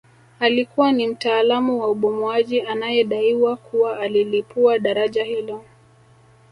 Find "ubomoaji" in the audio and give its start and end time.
1.87-2.61